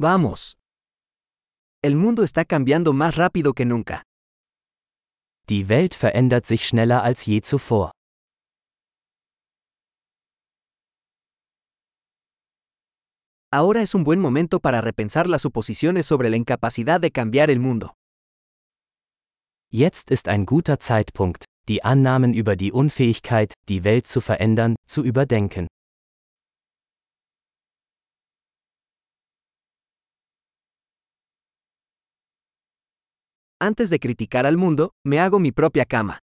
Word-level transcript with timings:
Vamos. 0.00 0.56
El 1.82 1.96
mundo 1.96 2.22
está 2.22 2.44
cambiando 2.44 2.92
más 2.92 3.16
rápido 3.16 3.52
que 3.52 3.64
nunca. 3.64 4.04
Die 5.48 5.68
Welt 5.68 5.94
verändert 5.94 6.46
sich 6.46 6.64
schneller 6.68 7.02
als 7.02 7.26
je 7.26 7.40
zuvor. 7.42 7.90
Ahora 13.50 13.80
es 13.82 13.94
un 13.94 14.04
buen 14.04 14.20
momento 14.20 14.60
para 14.60 14.80
repensar 14.80 15.26
las 15.26 15.42
suposiciones 15.42 16.06
sobre 16.06 16.30
la 16.30 16.36
incapacidad 16.36 17.00
de 17.00 17.10
cambiar 17.10 17.50
el 17.50 17.58
mundo. 17.58 17.94
Jetzt 19.72 20.12
ist 20.12 20.28
ein 20.28 20.46
guter 20.46 20.78
Zeitpunkt, 20.78 21.44
die 21.68 21.82
Annahmen 21.82 22.34
über 22.34 22.54
die 22.54 22.70
Unfähigkeit, 22.70 23.52
die 23.68 23.82
Welt 23.82 24.06
zu 24.06 24.20
verändern, 24.20 24.76
zu 24.86 25.02
überdenken. 25.02 25.66
Antes 33.60 33.90
de 33.90 33.98
criticar 33.98 34.46
al 34.46 34.56
mundo, 34.56 34.92
me 35.04 35.18
hago 35.18 35.40
mi 35.40 35.50
propia 35.50 35.84
cama. 35.84 36.20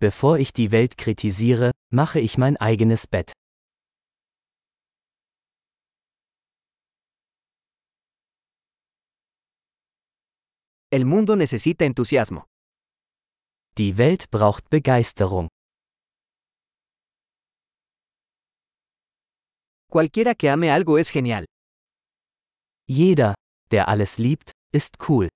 Bevor 0.00 0.40
ich 0.40 0.52
die 0.52 0.72
Welt 0.72 0.96
kritisiere, 0.96 1.70
mache 1.92 2.18
ich 2.18 2.36
mein 2.36 2.56
eigenes 2.56 3.06
Bett. 3.06 3.32
El 10.90 11.04
mundo 11.04 11.36
necesita 11.36 11.84
entusiasmo. 11.84 12.44
Die 13.78 13.96
Welt 13.96 14.30
braucht 14.30 14.68
Begeisterung. 14.70 15.48
Cualquiera 19.88 20.34
que 20.34 20.50
ame 20.50 20.72
algo 20.72 20.98
es 20.98 21.10
genial. 21.10 21.44
Jeder, 22.88 23.34
der 23.70 23.86
alles 23.88 24.18
liebt, 24.18 24.50
ist 24.72 24.96
cool. 25.08 25.28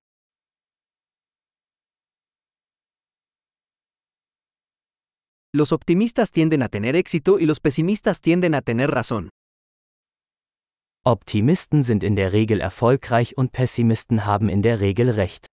Los 5.51 5.71
optimistas 5.71 6.29
tienden 6.29 6.61
a 6.61 6.69
tener 6.69 6.95
éxito 6.95 7.39
y 7.39 7.47
los 7.47 7.59
pesimistas 7.59 8.21
tienden 8.21 8.53
a 8.53 8.61
tener 8.61 8.91
razón. 8.91 9.29
Optimisten 11.03 11.83
sind 11.83 12.03
in 12.03 12.15
der 12.15 12.31
Regel 12.31 12.61
erfolgreich 12.61 13.35
und 13.35 13.51
Pessimisten 13.51 14.27
haben 14.27 14.47
in 14.49 14.61
der 14.61 14.79
Regel 14.79 15.09
recht. 15.09 15.47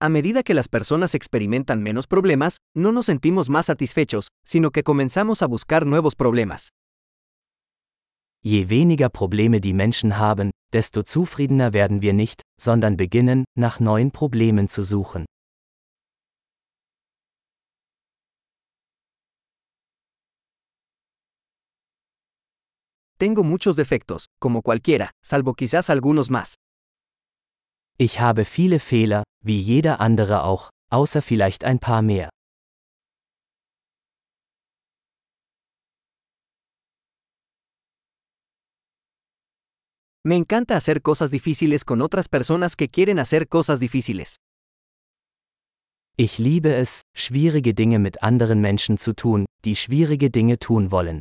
A 0.00 0.08
medida 0.08 0.42
que 0.42 0.54
las 0.54 0.66
personas 0.68 1.14
experimentan 1.14 1.80
menos 1.80 2.08
problemas, 2.08 2.58
no 2.74 2.90
nos 2.90 3.06
sentimos 3.06 3.50
más 3.50 3.66
satisfechos, 3.66 4.30
sino 4.42 4.72
que 4.72 4.82
comenzamos 4.82 5.42
a 5.42 5.46
buscar 5.46 5.86
nuevos 5.86 6.16
problemas. 6.16 6.70
Je 8.42 8.70
weniger 8.70 9.10
Probleme 9.10 9.60
die 9.60 9.74
Menschen 9.74 10.16
haben, 10.16 10.50
desto 10.72 11.02
zufriedener 11.02 11.72
werden 11.74 12.00
wir 12.00 12.14
nicht, 12.14 12.42
sondern 12.58 12.96
beginnen, 12.96 13.44
nach 13.54 13.80
neuen 13.80 14.12
Problemen 14.12 14.66
zu 14.68 14.82
suchen. 14.82 15.26
Tengo 23.18 23.42
muchos 23.42 23.76
defectos, 23.76 24.26
como 24.40 24.62
cualquiera, 24.62 25.10
salvo 25.22 25.52
quizás 25.52 25.90
algunos 25.90 26.30
más. 26.30 26.54
Ich 27.98 28.18
habe 28.20 28.46
viele 28.46 28.80
Fehler, 28.80 29.24
wie 29.44 29.60
jeder 29.60 30.00
andere 30.00 30.44
auch, 30.44 30.70
außer 30.90 31.20
vielleicht 31.20 31.64
ein 31.64 31.78
paar 31.78 32.00
mehr. 32.00 32.30
Me 40.22 40.36
encanta 40.36 40.76
hacer 40.76 41.00
cosas 41.00 41.30
difíciles 41.30 41.82
con 41.82 42.02
otras 42.02 42.28
personas 42.28 42.76
que 42.76 42.90
quieren 42.90 43.18
hacer 43.18 43.48
cosas 43.48 43.80
difíciles. 43.80 44.36
Ich 46.18 46.38
liebe 46.38 46.78
es, 46.78 47.00
schwierige 47.16 47.72
Dinge 47.72 47.98
mit 47.98 48.22
anderen 48.22 48.60
Menschen 48.60 48.98
zu 48.98 49.14
tun, 49.14 49.46
die 49.64 49.76
schwierige 49.76 50.28
Dinge 50.28 50.58
tun 50.58 50.90
wollen. 50.90 51.20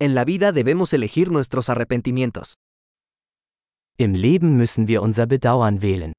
En 0.00 0.16
la 0.16 0.24
vida 0.24 0.50
debemos 0.50 0.92
elegir 0.92 1.30
nuestros 1.30 1.68
arrepentimientos. 1.68 2.54
Im 3.96 4.14
Leben 4.14 4.56
müssen 4.56 4.88
wir 4.88 5.02
unser 5.02 5.26
Bedauern 5.28 5.80
wählen. 5.82 6.15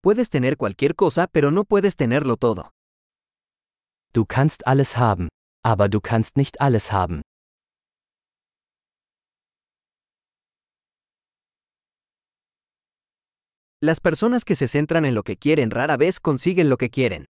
Puedes 0.00 0.30
tener 0.30 0.56
cualquier 0.56 0.94
cosa, 0.94 1.26
pero 1.26 1.50
no 1.50 1.64
puedes 1.64 1.96
tenerlo 1.96 2.36
todo. 2.36 2.70
Du 4.12 4.26
kannst 4.26 4.66
alles 4.66 4.96
haben, 4.96 5.28
aber 5.64 5.88
du 5.88 6.00
kannst 6.00 6.36
nicht 6.36 6.60
alles 6.60 6.92
haben. 6.92 7.22
Las 13.80 14.00
personas 14.00 14.44
que 14.44 14.56
se 14.56 14.66
centran 14.66 15.04
en 15.04 15.14
lo 15.14 15.22
que 15.22 15.36
quieren 15.36 15.70
rara 15.70 15.96
vez 15.96 16.20
consiguen 16.20 16.68
lo 16.68 16.76
que 16.76 16.90
quieren. 16.90 17.26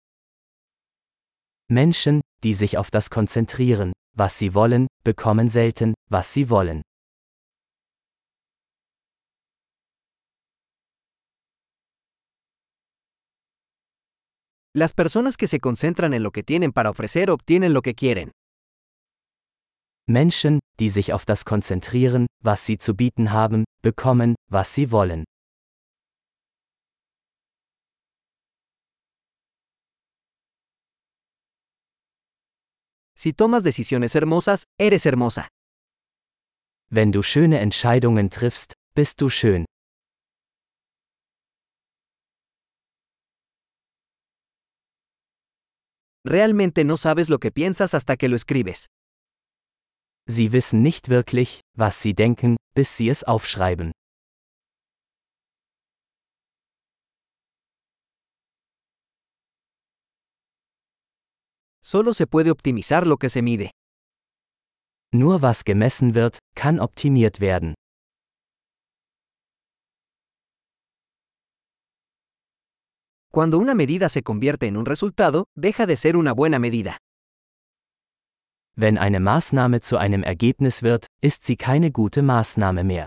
Menschen, 1.70 2.20
die 2.42 2.54
sich 2.54 2.76
auf 2.76 2.91
das 2.91 3.08
konzentrieren, 3.08 3.92
was 4.14 4.38
sie 4.38 4.52
wollen, 4.52 4.86
bekommen 5.04 5.48
selten, 5.48 5.94
was 6.10 6.32
sie 6.32 6.50
wollen. 6.50 6.82
Las 14.77 14.93
personas 14.93 15.37
que 15.37 15.47
se 15.47 15.61
concentran 15.61 16.15
en 16.15 16.25
lo 16.25 16.33
que 16.33 16.43
tienen 16.43 16.73
para 16.73 16.91
ofrecer 16.91 17.31
obtienen 17.31 17.73
lo 17.73 17.81
que 17.81 17.95
quieren. 17.95 18.33
Menschen, 20.09 20.59
die 20.81 20.89
sich 20.89 21.12
auf 21.12 21.25
das 21.25 21.45
konzentrieren, 21.45 22.27
was 22.43 22.67
sie 22.67 22.77
zu 22.77 22.97
bieten 22.97 23.31
haben, 23.31 23.65
bekommen, 23.83 24.35
was 24.51 24.75
sie 24.75 24.91
wollen. 24.91 25.23
Si 33.17 33.33
tomas 33.33 33.62
decisiones 33.62 34.17
hermosas, 34.17 34.65
eres 34.77 35.05
hermosa. 35.05 35.47
Wenn 36.91 37.12
du 37.12 37.23
schöne 37.23 37.61
Entscheidungen 37.61 38.29
triffst, 38.29 38.75
bist 38.97 39.21
du 39.21 39.31
schön. 39.31 39.65
Realmente 46.27 46.85
no 46.85 46.97
sabes 46.97 47.29
lo 47.29 47.39
que 47.39 47.51
piensas 47.51 47.93
hasta 47.93 48.17
que 48.17 48.29
lo 48.29 48.37
escribes. 48.37 48.87
Sie 50.27 50.53
wissen 50.53 50.83
nicht 50.83 51.11
wirklich, 51.11 51.61
was 51.77 52.01
sie 52.01 52.15
denken, 52.15 52.57
bis 52.75 52.97
sie 52.97 53.11
es 53.11 53.25
aufschreiben. 53.25 53.93
Solo 61.83 62.15
se 62.15 62.27
puede 62.27 62.51
optimizar 62.51 63.06
lo 63.06 63.19
que 63.19 63.29
se 63.29 63.43
mide. 63.43 63.71
Nur 65.12 65.43
was 65.43 65.65
gemessen 65.65 66.15
wird, 66.15 66.39
kann 66.56 66.81
optimiert 66.81 67.41
werden. 67.41 67.75
Cuando 73.34 73.59
una 73.59 73.75
medida 73.75 74.09
se 74.09 74.22
convierte 74.22 74.69
en 74.69 74.77
un 74.77 74.87
resultado, 74.87 75.47
deja 75.56 75.87
de 75.87 75.97
ser 75.97 76.17
una 76.17 76.33
buena 76.33 76.61
medida. 76.61 76.99
Wenn 78.77 78.97
eine 78.97 79.19
Maßnahme 79.19 79.81
zu 79.81 79.97
einem 79.97 80.22
Ergebnis 80.22 80.84
wird, 80.84 81.09
ist 81.21 81.43
sie 81.43 81.56
keine 81.56 81.91
gute 81.91 82.23
Maßnahme 82.23 82.85
mehr. 82.85 83.06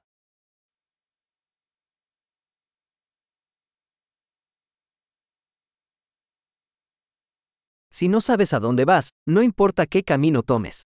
Si 7.89 8.09
no 8.09 8.19
sabes 8.19 8.51
a 8.53 8.59
dónde 8.59 8.83
vas, 8.83 9.11
no 9.25 9.41
importa 9.41 9.85
qué 9.85 10.03
camino 10.03 10.41
tomes. 10.41 10.83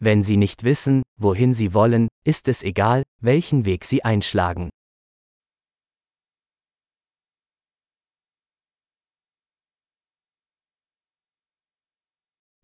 Wenn 0.00 0.24
sie 0.24 0.36
nicht 0.36 0.64
wissen, 0.64 1.02
wohin 1.20 1.54
sie 1.54 1.72
wollen, 1.72 2.08
ist 2.24 2.48
es 2.48 2.64
egal, 2.64 3.04
welchen 3.20 3.64
Weg 3.64 3.84
sie 3.84 4.02
einschlagen. 4.02 4.70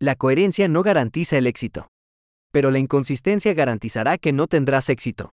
La 0.01 0.15
coherencia 0.15 0.69
no 0.69 0.81
garantiza 0.81 1.37
el 1.37 1.45
éxito. 1.45 1.89
Pero 2.53 2.71
la 2.71 2.79
inconsistencia 2.79 3.53
garantizará 3.53 4.17
que 4.17 4.31
no 4.31 4.47
tendrás 4.47 4.87
éxito. 4.89 5.31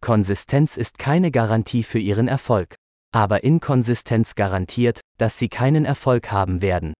Konsistenz 0.00 0.76
ist 0.76 0.96
keine 0.96 1.32
Garantie 1.32 1.82
für 1.82 1.98
ihren 1.98 2.28
Erfolg, 2.28 2.76
aber 3.12 3.42
Inkonsistenz 3.42 4.36
garantiert, 4.36 5.00
dass 5.18 5.38
sie 5.38 5.48
keinen 5.48 5.84
Erfolg 5.84 6.30
haben 6.30 6.62
werden. 6.62 6.94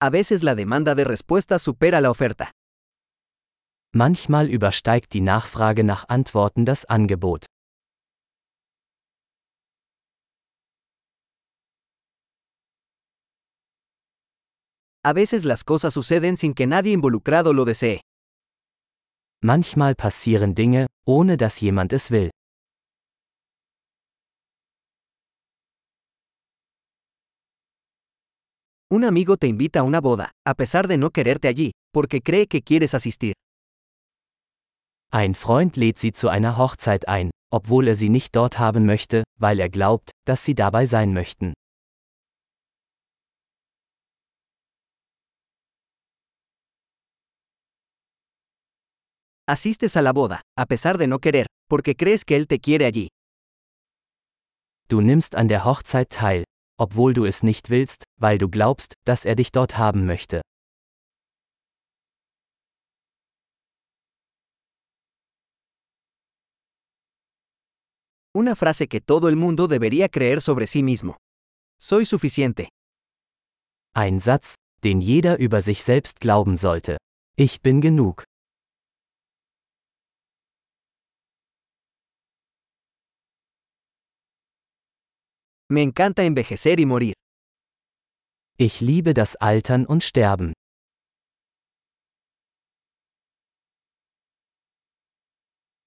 A 0.00 0.10
veces 0.10 0.42
la 0.42 0.56
demanda 0.56 0.96
de 0.96 1.04
respuestas 1.04 1.62
supera 1.62 2.00
la 2.00 2.10
oferta. 2.10 2.50
Manchmal 3.92 4.50
übersteigt 4.50 5.12
die 5.12 5.20
Nachfrage 5.20 5.84
nach 5.84 6.08
Antworten 6.08 6.66
das 6.66 6.84
Angebot. 6.84 7.46
A 15.06 15.12
veces 15.12 15.44
las 15.44 15.64
cosas 15.64 15.92
suceden 15.92 16.38
sin 16.38 16.54
que 16.54 16.66
nadie 16.66 16.92
involucrado 16.92 17.52
lo 17.52 17.66
desee. 17.66 18.00
Manchmal 19.42 19.96
passieren 19.96 20.54
Dinge, 20.54 20.86
ohne 21.06 21.36
dass 21.36 21.58
jemand 21.60 21.92
es 21.92 22.10
will. 22.10 22.30
Un 28.90 29.04
amigo 29.04 29.36
te 29.36 29.46
invita 29.46 29.80
a 29.80 29.82
una 29.82 30.00
boda, 30.00 30.30
a 30.46 30.54
pesar 30.54 30.88
de 30.88 30.96
no 30.96 31.10
quererte 31.10 31.48
allí, 31.48 31.72
porque 31.92 32.22
cree 32.22 32.46
que 32.46 32.62
quieres 32.62 32.94
asistir. 32.94 33.34
Ein 35.12 35.34
Freund 35.34 35.76
lädt 35.76 35.98
sie 35.98 36.12
zu 36.12 36.28
einer 36.30 36.56
Hochzeit 36.56 37.08
ein, 37.08 37.30
obwohl 37.52 37.88
er 37.88 37.94
sie 37.94 38.08
nicht 38.08 38.34
dort 38.34 38.58
haben 38.58 38.86
möchte, 38.86 39.24
weil 39.38 39.60
er 39.60 39.68
glaubt, 39.68 40.12
dass 40.26 40.46
sie 40.46 40.54
dabei 40.54 40.86
sein 40.86 41.12
möchten. 41.12 41.52
Asistes 49.46 49.94
a 49.98 50.00
la 50.00 50.12
boda, 50.14 50.40
a 50.56 50.64
pesar 50.64 50.96
de 50.96 51.06
no 51.06 51.18
querer, 51.18 51.46
porque 51.68 51.94
crees 51.94 52.24
que 52.24 52.34
él 52.36 52.46
te 52.46 52.60
quiere 52.60 52.86
allí. 52.86 53.08
Du 54.88 55.02
nimmst 55.02 55.34
an 55.34 55.48
der 55.48 55.66
Hochzeit 55.66 56.08
teil, 56.08 56.44
obwohl 56.78 57.12
du 57.12 57.26
es 57.26 57.42
nicht 57.42 57.68
willst, 57.68 58.04
weil 58.18 58.38
du 58.38 58.48
glaubst, 58.48 58.94
dass 59.04 59.26
er 59.26 59.34
dich 59.34 59.52
dort 59.52 59.76
haben 59.76 60.06
möchte. 60.06 60.40
Una 68.34 68.56
frase 68.56 68.88
que 68.88 69.00
todo 69.00 69.28
el 69.28 69.36
mundo 69.36 69.68
debería 69.68 70.08
creer 70.08 70.40
sobre 70.40 70.66
sí 70.66 70.82
mismo. 70.82 71.16
Soy 71.78 72.06
suficiente. 72.06 72.70
Ein 73.94 74.20
Satz, 74.20 74.54
den 74.82 75.02
jeder 75.02 75.38
über 75.38 75.60
sich 75.60 75.84
selbst 75.84 76.20
glauben 76.20 76.56
sollte. 76.56 76.96
Ich 77.36 77.60
bin 77.60 77.82
genug. 77.82 78.24
Me 85.70 85.82
encanta 85.82 86.22
envejecer 86.22 86.78
y 86.78 86.86
morir. 86.86 87.14
Ich 88.58 88.80
liebe 88.80 89.14
das 89.14 89.36
Altern 89.36 89.86
und 89.86 90.04
Sterben. 90.04 90.52